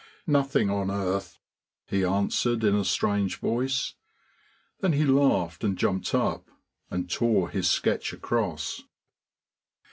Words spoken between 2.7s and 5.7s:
a strange voice. Then he laughed